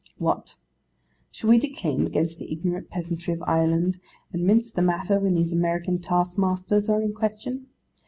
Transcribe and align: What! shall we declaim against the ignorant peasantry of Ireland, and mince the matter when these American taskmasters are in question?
What! 0.17 0.55
shall 1.29 1.51
we 1.51 1.59
declaim 1.59 2.07
against 2.07 2.39
the 2.39 2.51
ignorant 2.51 2.89
peasantry 2.89 3.35
of 3.35 3.43
Ireland, 3.43 3.99
and 4.33 4.43
mince 4.43 4.71
the 4.71 4.81
matter 4.81 5.19
when 5.19 5.35
these 5.35 5.53
American 5.53 5.99
taskmasters 5.99 6.89
are 6.89 7.03
in 7.03 7.13
question? 7.13 7.67